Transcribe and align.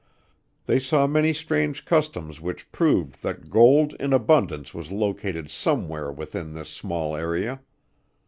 They 0.65 0.79
saw 0.79 1.05
many 1.05 1.31
strange 1.31 1.85
customs 1.85 2.41
which 2.41 2.71
proved 2.71 3.21
that 3.21 3.51
gold 3.51 3.93
in 3.99 4.13
abundance 4.13 4.73
was 4.73 4.89
located 4.89 5.51
somewhere 5.51 6.11
within 6.11 6.55
this 6.55 6.69
small 6.71 7.15
area. 7.15 7.61